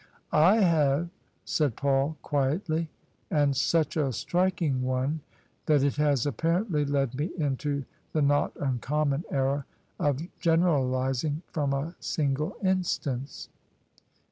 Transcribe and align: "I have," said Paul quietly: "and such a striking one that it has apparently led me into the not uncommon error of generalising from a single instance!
"I 0.31 0.55
have," 0.61 1.09
said 1.45 1.75
Paul 1.75 2.17
quietly: 2.23 2.89
"and 3.29 3.55
such 3.55 3.95
a 3.95 4.11
striking 4.11 4.81
one 4.81 5.19
that 5.67 5.83
it 5.83 5.97
has 5.97 6.25
apparently 6.25 6.83
led 6.85 7.13
me 7.13 7.25
into 7.37 7.85
the 8.11 8.23
not 8.23 8.53
uncommon 8.55 9.25
error 9.29 9.67
of 9.99 10.19
generalising 10.39 11.43
from 11.51 11.71
a 11.73 11.93
single 11.99 12.55
instance! 12.63 13.49